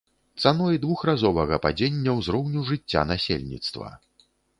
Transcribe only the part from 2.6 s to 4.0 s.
жыцця насельніцтва.